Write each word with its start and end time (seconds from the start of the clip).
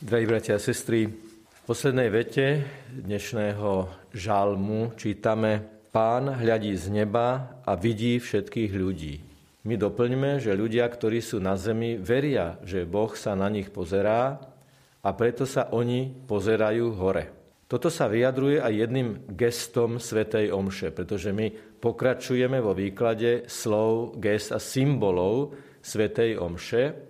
Drahí 0.00 0.24
bratia 0.24 0.56
a 0.56 0.64
sestry, 0.64 1.12
v 1.12 1.60
poslednej 1.68 2.08
vete 2.08 2.64
dnešného 2.88 3.84
žalmu 4.16 4.96
čítame 4.96 5.60
Pán 5.92 6.40
hľadí 6.40 6.72
z 6.72 6.88
neba 6.88 7.60
a 7.68 7.76
vidí 7.76 8.16
všetkých 8.16 8.72
ľudí. 8.80 9.20
My 9.68 9.76
doplňme, 9.76 10.40
že 10.40 10.56
ľudia, 10.56 10.88
ktorí 10.88 11.20
sú 11.20 11.36
na 11.36 11.52
zemi, 11.60 12.00
veria, 12.00 12.56
že 12.64 12.88
Boh 12.88 13.12
sa 13.12 13.36
na 13.36 13.52
nich 13.52 13.68
pozerá 13.68 14.40
a 15.04 15.08
preto 15.12 15.44
sa 15.44 15.68
oni 15.68 16.08
pozerajú 16.24 16.96
hore. 16.96 17.28
Toto 17.68 17.92
sa 17.92 18.08
vyjadruje 18.08 18.56
aj 18.56 18.72
jedným 18.72 19.08
gestom 19.36 20.00
Svetej 20.00 20.48
Omše, 20.48 20.96
pretože 20.96 21.28
my 21.28 21.76
pokračujeme 21.76 22.56
vo 22.64 22.72
výklade 22.72 23.44
slov, 23.52 24.16
gest 24.16 24.48
a 24.48 24.56
symbolov 24.56 25.52
Svetej 25.84 26.40
Omše, 26.40 27.09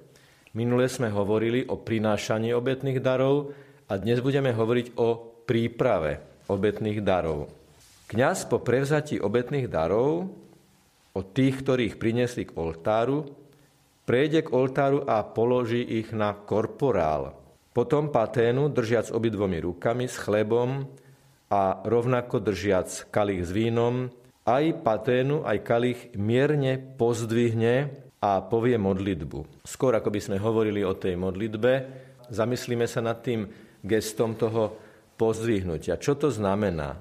Minule 0.51 0.91
sme 0.91 1.15
hovorili 1.15 1.63
o 1.63 1.79
prinášaní 1.79 2.51
obetných 2.51 2.99
darov 2.99 3.55
a 3.87 3.95
dnes 3.95 4.19
budeme 4.19 4.51
hovoriť 4.51 4.99
o 4.99 5.39
príprave 5.47 6.43
obetných 6.51 6.99
darov. 7.07 7.55
Kňaz 8.11 8.51
po 8.51 8.59
prevzatí 8.59 9.23
obetných 9.23 9.71
darov 9.71 10.27
od 11.15 11.27
tých, 11.31 11.63
ktorých 11.63 12.03
priniesli 12.03 12.51
k 12.51 12.59
oltáru, 12.59 13.31
prejde 14.03 14.43
k 14.43 14.51
oltáru 14.51 15.07
a 15.07 15.23
položí 15.23 15.87
ich 15.87 16.11
na 16.11 16.35
korporál. 16.35 17.39
Potom 17.71 18.11
paténu, 18.11 18.75
držiac 18.75 19.15
obidvomi 19.15 19.63
rukami 19.63 20.11
s 20.11 20.19
chlebom 20.19 20.83
a 21.47 21.79
rovnako 21.87 22.43
držiac 22.43 23.07
kalich 23.15 23.47
s 23.47 23.55
vínom, 23.55 24.11
aj 24.43 24.83
paténu, 24.83 25.47
aj 25.47 25.63
kalich 25.63 26.11
mierne 26.19 26.75
pozdvihne 26.99 28.10
a 28.21 28.45
povie 28.45 28.77
modlitbu. 28.77 29.65
Skôr 29.65 29.97
ako 29.97 30.13
by 30.13 30.21
sme 30.21 30.37
hovorili 30.37 30.85
o 30.85 30.93
tej 30.93 31.17
modlitbe, 31.17 31.73
zamyslíme 32.29 32.85
sa 32.85 33.01
nad 33.01 33.25
tým 33.25 33.49
gestom 33.81 34.37
toho 34.37 34.77
pozdvihnutia. 35.17 35.97
Čo 35.97 36.21
to 36.21 36.29
znamená? 36.29 37.01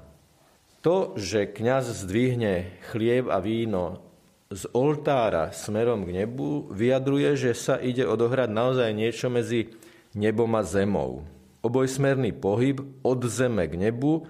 To, 0.80 1.11
že 1.20 1.52
kňaz 1.52 2.08
zdvihne 2.08 2.80
chlieb 2.88 3.28
a 3.28 3.44
víno 3.44 4.00
z 4.48 4.64
oltára 4.72 5.52
smerom 5.52 6.08
k 6.08 6.23
nebu, 6.23 6.72
vyjadruje, 6.72 7.36
že 7.36 7.52
sa 7.52 7.76
ide 7.78 8.08
odohrať 8.08 8.50
naozaj 8.50 8.89
niečo 8.95 9.28
medzi 9.28 9.76
nebom 10.16 10.50
a 10.56 10.64
zemou. 10.64 11.28
Obojsmerný 11.59 12.31
pohyb 12.31 12.80
od 13.04 13.20
zeme 13.28 13.67
k 13.67 13.76
nebu 13.76 14.23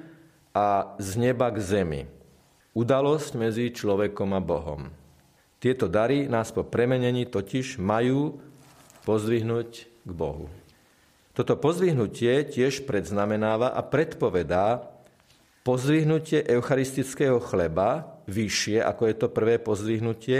a 0.57 0.97
z 0.97 1.09
neba 1.21 1.53
k 1.53 1.61
zemi. 1.61 2.01
Udalosť 2.73 3.37
medzi 3.37 3.69
človekom 3.69 4.33
a 4.33 4.41
Bohom. 4.41 4.89
Tieto 5.59 5.91
dary 5.91 6.31
nás 6.31 6.55
po 6.55 6.63
premenení 6.63 7.27
totiž 7.27 7.83
majú 7.83 8.39
pozdvihnúť 9.03 9.69
k 10.07 10.11
Bohu. 10.15 10.47
Toto 11.35 11.59
pozdvihnutie 11.59 12.47
tiež 12.47 12.88
predznamenáva 12.88 13.75
a 13.75 13.83
predpovedá 13.83 14.87
pozdvihnutie 15.67 16.47
eucharistického 16.47 17.43
chleba, 17.43 18.19
vyššie 18.27 18.80
ako 18.80 19.03
je 19.07 19.15
to 19.19 19.27
prvé 19.27 19.55
pozdvihnutie, 19.59 20.39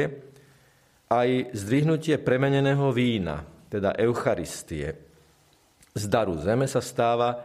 aj 1.12 1.30
zdvihnutie 1.52 2.16
premeneného 2.22 2.88
vína, 2.96 3.44
teda 3.68 3.96
Eucharistie. 4.00 4.96
Z 5.92 6.04
daru 6.08 6.40
zeme 6.40 6.70
sa 6.70 6.80
stáva 6.80 7.44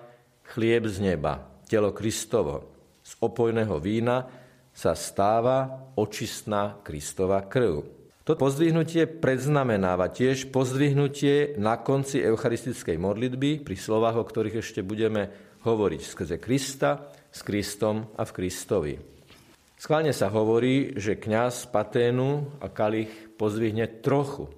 chlieb 0.55 0.87
z 0.87 1.03
neba, 1.03 1.43
telo 1.67 1.91
Kristovo. 1.91 2.71
Z 3.05 3.19
opojného 3.21 3.77
vína 3.83 4.44
sa 4.75 4.99
stáva 4.99 5.89
očistná 5.95 6.83
Kristova 6.83 7.47
krv. 7.47 7.87
To 8.27 8.35
pozdvihnutie 8.35 9.07
predznamenáva 9.07 10.11
tiež 10.11 10.51
pozdvihnutie 10.51 11.61
na 11.61 11.79
konci 11.79 12.25
eucharistickej 12.25 12.99
modlitby 12.99 13.63
pri 13.63 13.77
slovách, 13.79 14.19
o 14.19 14.25
ktorých 14.27 14.65
ešte 14.65 14.83
budeme 14.83 15.31
hovoriť 15.63 16.01
skrze 16.03 16.37
Krista, 16.43 17.15
s 17.31 17.41
Kristom 17.47 18.11
a 18.19 18.27
v 18.27 18.35
Kristovi. 18.35 18.95
Skláne 19.79 20.17
sa 20.17 20.33
hovorí, 20.33 20.97
že 20.97 21.21
kňaz 21.21 21.69
paténu 21.69 22.59
a 22.65 22.73
kalich 22.73 23.37
pozdvihne 23.37 24.01
trochu, 24.01 24.49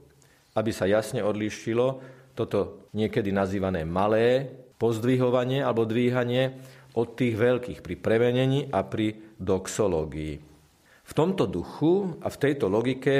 aby 0.54 0.70
sa 0.70 0.86
jasne 0.86 1.20
odlíšilo 1.26 2.00
toto 2.38 2.86
niekedy 2.94 3.34
nazývané 3.34 3.82
malé 3.82 4.46
pozdvihovanie 4.76 5.64
alebo 5.64 5.88
dvíhanie 5.88 6.60
od 6.96 7.08
tých 7.14 7.36
veľkých 7.36 7.80
pri 7.84 7.94
prevenení 8.00 8.72
a 8.72 8.80
pri 8.82 9.36
doxológii. 9.36 10.34
V 11.06 11.12
tomto 11.14 11.46
duchu 11.46 12.18
a 12.18 12.32
v 12.32 12.40
tejto 12.40 12.66
logike 12.66 13.16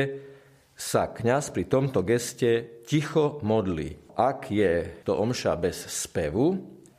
sa 0.74 1.08
kňaz 1.08 1.54
pri 1.54 1.64
tomto 1.70 2.02
geste 2.02 2.82
ticho 2.84 3.38
modlí. 3.46 4.16
Ak 4.16 4.48
je 4.50 5.04
to 5.04 5.14
omša 5.16 5.54
bez 5.60 5.86
spevu, 5.86 6.56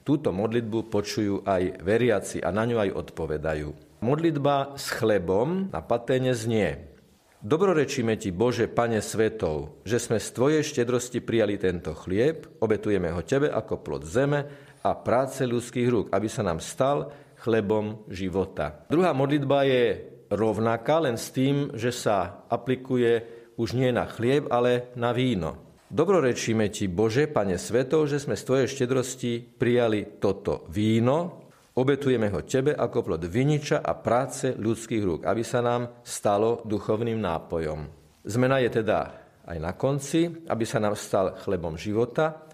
túto 0.08 0.32
modlitbu 0.32 0.88
počujú 0.88 1.44
aj 1.44 1.84
veriaci 1.84 2.40
a 2.40 2.54
na 2.54 2.64
ňu 2.64 2.78
aj 2.80 2.90
odpovedajú. 2.94 3.70
Modlitba 4.06 4.78
s 4.78 4.94
chlebom 4.94 5.74
na 5.74 5.82
paténe 5.82 6.32
znie. 6.38 6.88
Dobrorečíme 7.38 8.18
ti, 8.18 8.34
Bože, 8.34 8.66
Pane 8.66 8.98
Svetov, 9.02 9.82
že 9.86 10.02
sme 10.02 10.18
z 10.18 10.30
Tvojej 10.34 10.64
štedrosti 10.66 11.22
prijali 11.22 11.62
tento 11.62 11.94
chlieb, 11.94 12.50
obetujeme 12.62 13.14
ho 13.14 13.22
Tebe 13.22 13.50
ako 13.50 13.82
plod 13.82 14.10
zeme 14.10 14.46
a 14.88 14.96
práce 14.96 15.44
ľudských 15.44 15.88
rúk, 15.92 16.06
aby 16.16 16.32
sa 16.32 16.48
nám 16.48 16.64
stal 16.64 17.12
chlebom 17.44 18.08
života. 18.08 18.88
Druhá 18.88 19.12
modlitba 19.12 19.68
je 19.68 19.84
rovnaká, 20.32 21.04
len 21.04 21.20
s 21.20 21.32
tým, 21.36 21.76
že 21.76 21.92
sa 21.92 22.48
aplikuje 22.48 23.24
už 23.60 23.76
nie 23.76 23.92
na 23.92 24.08
chlieb, 24.08 24.48
ale 24.48 24.96
na 24.96 25.12
víno. 25.12 25.68
Dobrorečíme 25.88 26.68
ti, 26.68 26.92
Bože, 26.92 27.32
Pane 27.32 27.56
Svetov, 27.56 28.12
že 28.12 28.20
sme 28.20 28.36
z 28.36 28.44
Tvojej 28.44 28.68
štedrosti 28.68 29.40
prijali 29.40 30.20
toto 30.20 30.68
víno, 30.68 31.48
obetujeme 31.80 32.28
ho 32.28 32.44
Tebe 32.44 32.76
ako 32.76 33.08
plod 33.08 33.24
viniča 33.24 33.80
a 33.80 33.96
práce 33.96 34.52
ľudských 34.52 35.04
rúk, 35.04 35.22
aby 35.24 35.48
sa 35.48 35.64
nám 35.64 36.04
stalo 36.04 36.60
duchovným 36.68 37.24
nápojom. 37.24 37.80
Zmena 38.28 38.60
je 38.60 38.84
teda 38.84 39.00
aj 39.48 39.58
na 39.64 39.72
konci, 39.80 40.28
aby 40.28 40.68
sa 40.68 40.84
nám 40.84 41.00
stal 41.00 41.40
chlebom 41.40 41.80
života, 41.80 42.47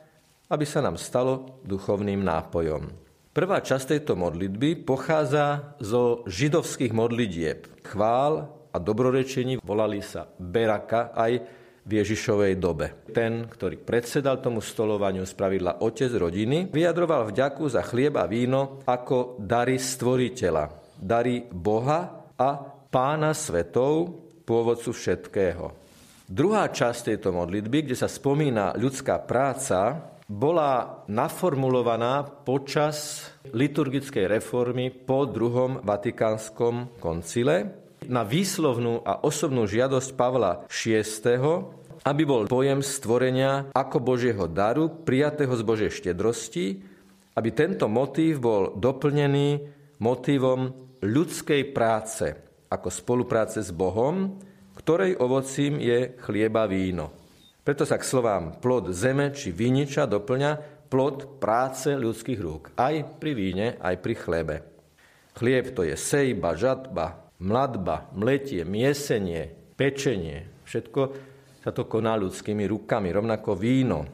aby 0.53 0.65
sa 0.69 0.85
nám 0.85 1.01
stalo 1.01 1.57
duchovným 1.65 2.21
nápojom. 2.21 2.93
Prvá 3.33 3.57
časť 3.65 3.97
tejto 3.97 4.13
modlitby 4.13 4.85
pochádza 4.85 5.73
zo 5.81 6.21
židovských 6.29 6.93
modlitieb. 6.93 7.65
Chvál 7.81 8.45
a 8.69 8.77
dobrorečení 8.77 9.57
volali 9.57 10.05
sa 10.05 10.29
Beraka 10.37 11.09
aj 11.17 11.41
v 11.81 11.91
Ježišovej 11.97 12.53
dobe. 12.61 12.93
Ten, 13.09 13.49
ktorý 13.49 13.81
predsedal 13.81 14.37
tomu 14.37 14.61
stolovaniu 14.61 15.25
z 15.25 15.33
pravidla 15.33 15.81
otec 15.81 16.13
rodiny, 16.13 16.69
vyjadroval 16.69 17.33
vďaku 17.33 17.73
za 17.73 17.81
chlieb 17.81 18.13
a 18.21 18.29
víno 18.29 18.85
ako 18.85 19.41
dary 19.41 19.81
stvoriteľa, 19.81 20.95
dary 21.01 21.41
Boha 21.49 22.29
a 22.37 22.49
pána 22.93 23.33
svetov, 23.33 24.13
pôvodcu 24.45 24.93
všetkého. 24.93 25.65
Druhá 26.29 26.69
časť 26.69 27.11
tejto 27.11 27.33
modlitby, 27.33 27.89
kde 27.89 27.97
sa 27.97 28.07
spomína 28.07 28.77
ľudská 28.79 29.19
práca, 29.25 30.12
bola 30.27 31.03
naformulovaná 31.11 32.23
počas 32.23 33.27
liturgickej 33.51 34.27
reformy 34.27 34.89
po 34.91 35.27
druhom 35.27 35.83
Vatikánskom 35.83 36.99
koncile 36.99 37.83
na 38.07 38.27
výslovnú 38.27 39.03
a 39.03 39.23
osobnú 39.23 39.63
žiadosť 39.67 40.09
Pavla 40.15 40.67
VI, 40.67 41.39
aby 42.03 42.21
bol 42.27 42.47
pojem 42.51 42.83
stvorenia 42.83 43.71
ako 43.71 43.97
Božieho 44.03 44.47
daru, 44.51 44.91
prijatého 44.91 45.55
z 45.55 45.63
Božej 45.63 45.91
štedrosti, 46.03 46.83
aby 47.33 47.49
tento 47.55 47.87
motív 47.87 48.43
bol 48.43 48.63
doplnený 48.75 49.63
motívom 50.03 50.75
ľudskej 50.99 51.71
práce 51.71 52.35
ako 52.67 52.89
spolupráce 52.91 53.63
s 53.63 53.71
Bohom, 53.71 54.35
ktorej 54.75 55.15
ovocím 55.21 55.79
je 55.79 56.17
chlieba 56.19 56.65
víno. 56.65 57.22
Preto 57.63 57.87
sa 57.87 57.95
k 57.95 58.03
slovám 58.03 58.59
plod 58.59 58.91
zeme 58.91 59.31
či 59.31 59.55
viniča 59.55 60.03
doplňa 60.03 60.51
plod 60.91 61.39
práce 61.39 61.95
ľudských 61.95 62.39
rúk. 62.43 62.75
Aj 62.75 62.91
pri 63.17 63.31
víne, 63.31 63.79
aj 63.79 64.03
pri 64.03 64.13
chlebe. 64.19 64.55
Chlieb 65.33 65.71
to 65.71 65.87
je 65.87 65.95
sejba, 65.95 66.59
žatba, 66.59 67.23
mladba, 67.39 68.11
mletie, 68.13 68.67
miesenie, 68.67 69.49
pečenie. 69.79 70.45
Všetko 70.67 71.01
sa 71.63 71.71
to 71.71 71.87
koná 71.87 72.19
ľudskými 72.19 72.67
rukami. 72.67 73.15
Rovnako 73.15 73.55
víno, 73.55 74.05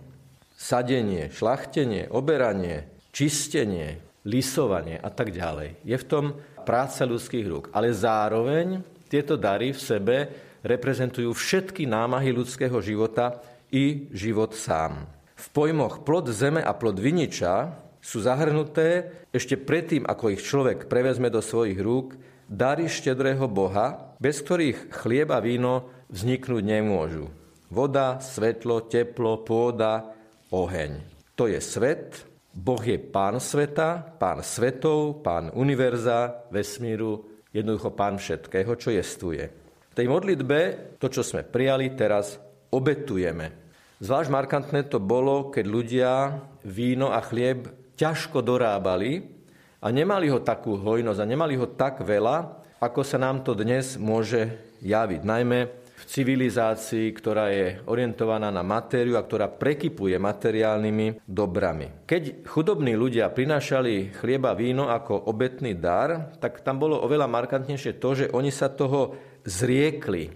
sadenie, 0.54 1.34
šlachtenie, 1.34 2.14
oberanie, 2.14 3.10
čistenie, 3.10 3.98
lisovanie 4.30 5.02
a 5.02 5.10
tak 5.10 5.34
ďalej. 5.34 5.82
Je 5.82 5.98
v 5.98 6.06
tom 6.06 6.26
práca 6.70 7.02
ľudských 7.02 7.46
rúk. 7.50 7.66
Ale 7.74 7.90
zároveň 7.98 8.86
tieto 9.10 9.42
dary 9.42 9.74
v 9.74 9.82
sebe 9.82 10.18
reprezentujú 10.66 11.32
všetky 11.32 11.88
námahy 11.88 12.32
ľudského 12.36 12.80
života 12.84 13.40
i 13.70 14.10
život 14.12 14.58
sám. 14.58 15.08
V 15.40 15.46
pojmoch 15.56 16.04
plod 16.04 16.28
zeme 16.36 16.60
a 16.60 16.76
plod 16.76 17.00
viniča 17.00 17.80
sú 18.00 18.24
zahrnuté 18.24 19.12
ešte 19.32 19.56
predtým, 19.56 20.04
ako 20.08 20.36
ich 20.36 20.42
človek 20.44 20.92
prevezme 20.92 21.32
do 21.32 21.40
svojich 21.40 21.80
rúk, 21.80 22.16
dary 22.50 22.90
štedrého 22.90 23.46
Boha, 23.46 24.18
bez 24.18 24.42
ktorých 24.42 24.90
chlieb 24.92 25.30
a 25.32 25.40
víno 25.40 25.92
vzniknúť 26.10 26.64
nemôžu. 26.66 27.30
Voda, 27.70 28.18
svetlo, 28.18 28.90
teplo, 28.90 29.46
pôda, 29.46 30.18
oheň. 30.50 31.06
to 31.38 31.46
je 31.46 31.62
svet, 31.62 32.26
Boh 32.50 32.82
je 32.82 32.98
pán 32.98 33.38
sveta, 33.38 34.18
pán 34.18 34.42
svetov, 34.42 35.22
pán 35.22 35.54
univerza, 35.54 36.50
vesmíru, 36.50 37.30
jednoducho 37.54 37.94
pán 37.94 38.18
všetkého, 38.18 38.74
čo 38.76 38.90
jestuje. 38.90 39.69
V 39.90 39.94
tej 39.98 40.08
modlitbe, 40.08 40.60
to, 41.02 41.10
čo 41.10 41.26
sme 41.26 41.42
prijali, 41.42 41.98
teraz 41.98 42.38
obetujeme. 42.70 43.52
Zvlášť 44.00 44.30
markantné 44.32 44.88
to 44.88 45.02
bolo, 45.02 45.52
keď 45.52 45.66
ľudia 45.68 46.12
víno 46.64 47.12
a 47.12 47.20
chlieb 47.20 47.68
ťažko 48.00 48.40
dorábali 48.40 49.28
a 49.84 49.88
nemali 49.92 50.32
ho 50.32 50.40
takú 50.40 50.80
hojnosť 50.80 51.20
a 51.20 51.30
nemali 51.30 51.60
ho 51.60 51.68
tak 51.68 52.06
veľa, 52.08 52.64
ako 52.80 53.02
sa 53.04 53.20
nám 53.20 53.44
to 53.44 53.52
dnes 53.52 54.00
môže 54.00 54.56
javiť. 54.80 55.22
Najmä 55.28 55.60
v 56.00 56.04
civilizácii, 56.08 57.12
ktorá 57.12 57.52
je 57.52 57.84
orientovaná 57.92 58.48
na 58.48 58.64
matériu 58.64 59.20
a 59.20 59.26
ktorá 59.28 59.52
prekypuje 59.52 60.16
materiálnymi 60.16 61.28
dobrami. 61.28 62.08
Keď 62.08 62.48
chudobní 62.48 62.96
ľudia 62.96 63.28
prinášali 63.28 64.16
chlieba 64.16 64.56
víno 64.56 64.88
ako 64.88 65.28
obetný 65.28 65.76
dar, 65.76 66.32
tak 66.40 66.64
tam 66.64 66.80
bolo 66.80 67.04
oveľa 67.04 67.28
markantnejšie 67.28 68.00
to, 68.00 68.10
že 68.16 68.26
oni 68.32 68.48
sa 68.48 68.72
toho 68.72 69.20
zriekli. 69.44 70.32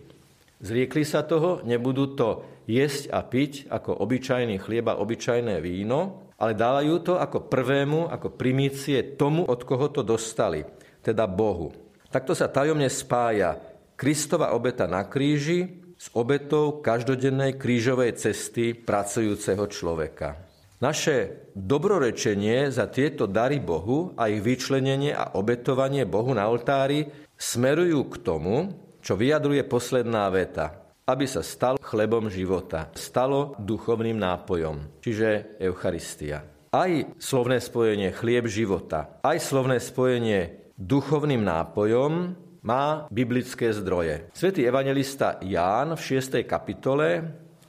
Zriekli 0.59 1.03
sa 1.07 1.23
toho, 1.23 1.63
nebudú 1.63 2.11
to 2.15 2.29
jesť 2.67 3.11
a 3.15 3.23
piť 3.23 3.71
ako 3.71 4.03
obyčajný 4.03 4.59
chlieba, 4.59 4.99
obyčajné 4.99 5.63
víno, 5.63 6.31
ale 6.39 6.59
dávajú 6.59 6.95
to 7.03 7.13
ako 7.15 7.47
prvému, 7.47 8.11
ako 8.11 8.35
primície 8.35 9.15
tomu, 9.15 9.47
od 9.47 9.63
koho 9.63 9.87
to 9.95 10.03
dostali, 10.03 10.63
teda 10.99 11.23
Bohu. 11.23 11.71
Takto 12.11 12.35
sa 12.35 12.51
tajomne 12.51 12.87
spája 12.91 13.72
Kristova 14.03 14.51
obeta 14.51 14.83
na 14.83 15.07
kríži 15.07 15.79
s 15.95 16.11
obetou 16.11 16.83
každodennej 16.83 17.55
krížovej 17.55 18.19
cesty 18.19 18.75
pracujúceho 18.75 19.63
človeka. 19.71 20.43
Naše 20.83 21.47
dobrorečenie 21.55 22.67
za 22.67 22.91
tieto 22.91 23.31
dary 23.31 23.63
Bohu 23.63 24.11
a 24.19 24.27
ich 24.27 24.43
vyčlenenie 24.43 25.15
a 25.15 25.39
obetovanie 25.39 26.03
Bohu 26.03 26.35
na 26.35 26.51
oltári 26.51 27.07
smerujú 27.39 28.11
k 28.11 28.15
tomu, 28.19 28.75
čo 28.99 29.15
vyjadruje 29.15 29.63
posledná 29.71 30.27
veta. 30.27 30.83
Aby 31.07 31.23
sa 31.23 31.39
stal 31.39 31.79
chlebom 31.79 32.27
života, 32.27 32.91
stalo 32.99 33.55
duchovným 33.55 34.19
nápojom, 34.19 34.99
čiže 34.99 35.55
Eucharistia. 35.63 36.43
Aj 36.75 36.91
slovné 37.23 37.63
spojenie 37.63 38.11
chlieb 38.11 38.51
života, 38.51 39.23
aj 39.23 39.39
slovné 39.39 39.79
spojenie 39.79 40.59
duchovným 40.75 41.39
nápojom 41.39 42.42
má 42.63 43.11
biblické 43.11 43.75
zdroje. 43.75 44.31
Svetý 44.31 44.63
evangelista 44.63 45.37
Ján 45.43 45.99
v 45.99 46.01
6. 46.01 46.47
kapitole 46.47 47.07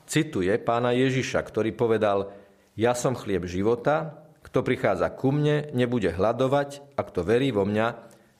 cituje 0.07 0.55
pána 0.63 0.95
Ježiša, 0.95 1.43
ktorý 1.43 1.75
povedal 1.75 2.31
Ja 2.79 2.95
som 2.95 3.13
chlieb 3.13 3.43
života, 3.43 4.23
kto 4.39 4.63
prichádza 4.63 5.11
ku 5.11 5.35
mne, 5.35 5.67
nebude 5.75 6.15
hľadovať 6.15 6.95
a 6.95 7.01
kto 7.03 7.27
verí 7.27 7.51
vo 7.51 7.67
mňa, 7.67 7.87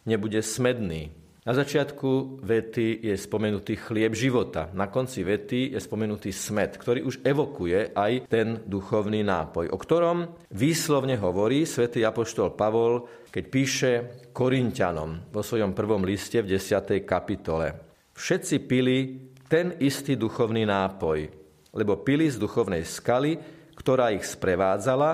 nebude 0.07 0.39
smedný. 0.39 1.24
Na 1.45 1.53
začiatku 1.53 2.41
vety 2.41 3.05
je 3.05 3.13
spomenutý 3.13 3.77
chlieb 3.77 4.17
života. 4.17 4.73
Na 4.73 4.89
konci 4.89 5.21
vety 5.21 5.77
je 5.77 5.79
spomenutý 5.79 6.33
smet, 6.33 6.73
ktorý 6.73 7.05
už 7.05 7.21
evokuje 7.21 7.93
aj 7.93 8.25
ten 8.25 8.65
duchovný 8.65 9.21
nápoj, 9.21 9.69
o 9.69 9.77
ktorom 9.77 10.25
výslovne 10.49 11.13
hovorí 11.21 11.69
svätý 11.69 12.01
apoštol 12.01 12.57
Pavol, 12.57 13.05
keď 13.29 13.43
píše 13.45 13.91
Korintianom 14.33 15.29
vo 15.29 15.45
svojom 15.45 15.77
prvom 15.77 16.01
liste 16.01 16.41
v 16.41 16.57
10. 16.57 17.05
kapitole. 17.05 17.77
Všetci 18.17 18.65
pili 18.65 19.29
ten 19.45 19.77
istý 19.77 20.17
duchovný 20.17 20.65
nápoj, 20.65 21.29
lebo 21.77 22.01
pili 22.01 22.25
z 22.25 22.41
duchovnej 22.41 22.81
skaly, 22.81 23.37
ktorá 23.77 24.09
ich 24.17 24.25
sprevádzala 24.25 25.11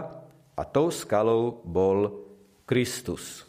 a 0.55 0.63
tou 0.63 0.95
skalou 0.95 1.59
bol 1.67 2.23
Kristus. 2.63 3.43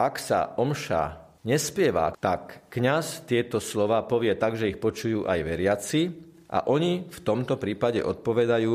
Ak 0.00 0.16
sa 0.16 0.56
omša 0.56 1.21
nespieva, 1.42 2.14
tak 2.18 2.70
kňaz 2.70 3.26
tieto 3.26 3.58
slova 3.58 4.02
povie 4.06 4.34
tak, 4.38 4.54
že 4.54 4.70
ich 4.70 4.78
počujú 4.78 5.26
aj 5.26 5.38
veriaci 5.42 6.00
a 6.50 6.68
oni 6.70 7.06
v 7.08 7.18
tomto 7.22 7.58
prípade 7.58 8.02
odpovedajú 8.02 8.74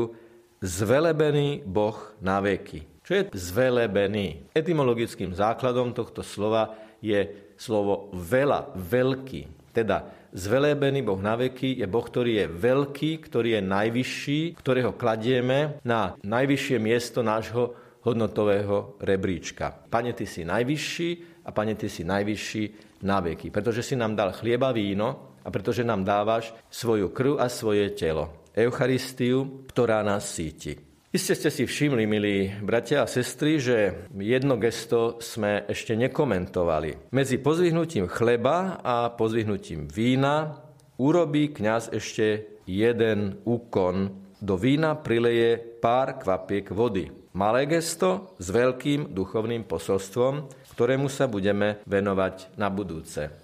zvelebený 0.60 1.62
Boh 1.64 1.96
na 2.20 2.42
veky. 2.42 2.98
Čo 3.06 3.12
je 3.14 3.22
zvelebený? 3.32 4.52
Etymologickým 4.52 5.32
základom 5.32 5.96
tohto 5.96 6.20
slova 6.20 6.76
je 7.00 7.52
slovo 7.56 8.12
veľa, 8.12 8.76
veľký. 8.76 9.72
Teda 9.72 10.10
zvelebený 10.34 11.06
Boh 11.06 11.16
na 11.22 11.38
veky 11.38 11.80
je 11.80 11.86
Boh, 11.88 12.04
ktorý 12.04 12.44
je 12.44 12.46
veľký, 12.52 13.10
ktorý 13.24 13.48
je 13.56 13.62
najvyšší, 13.64 14.40
ktorého 14.60 14.92
kladieme 14.92 15.80
na 15.86 16.18
najvyššie 16.20 16.76
miesto 16.76 17.24
nášho 17.24 17.72
hodnotového 18.04 18.98
rebríčka. 19.00 19.72
Pane, 19.88 20.12
Ty 20.12 20.24
si 20.26 20.42
najvyšší, 20.44 21.37
a 21.48 21.50
Pane, 21.50 21.72
Ty 21.72 21.88
si 21.88 22.04
najvyšší 22.04 22.64
na 23.08 23.24
veky, 23.24 23.48
pretože 23.48 23.80
si 23.80 23.96
nám 23.96 24.12
dal 24.12 24.36
chlieba 24.36 24.68
víno 24.68 25.40
a 25.40 25.48
pretože 25.48 25.80
nám 25.80 26.04
dávaš 26.04 26.52
svoju 26.68 27.08
krv 27.08 27.40
a 27.40 27.48
svoje 27.48 27.88
telo. 27.96 28.44
Eucharistiu, 28.52 29.64
ktorá 29.72 30.04
nás 30.04 30.28
síti. 30.28 30.76
Iste 31.08 31.32
ste 31.32 31.48
si 31.48 31.64
všimli, 31.64 32.04
milí 32.04 32.52
bratia 32.60 33.00
a 33.00 33.08
sestry, 33.08 33.56
že 33.56 34.04
jedno 34.12 34.60
gesto 34.60 35.16
sme 35.24 35.64
ešte 35.64 35.96
nekomentovali. 35.96 37.08
Medzi 37.16 37.40
pozvihnutím 37.40 38.12
chleba 38.12 38.76
a 38.84 39.08
pozvihnutím 39.16 39.88
vína 39.88 40.60
urobí 41.00 41.48
kňaz 41.48 41.96
ešte 41.96 42.60
jeden 42.68 43.40
úkon. 43.48 44.27
Do 44.38 44.54
vína 44.54 44.94
prileje 44.94 45.58
pár 45.82 46.22
kvapiek 46.22 46.70
vody. 46.70 47.10
Malé 47.34 47.66
gesto 47.66 48.38
s 48.38 48.54
veľkým 48.54 49.10
duchovným 49.10 49.66
posolstvom, 49.66 50.46
ktorému 50.74 51.10
sa 51.10 51.26
budeme 51.26 51.82
venovať 51.82 52.54
na 52.54 52.70
budúce. 52.70 53.34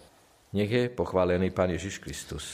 Nech 0.54 0.70
je 0.70 0.86
pochválený 0.86 1.50
Pán 1.50 1.74
Ježiš 1.74 1.98
Kristus. 1.98 2.42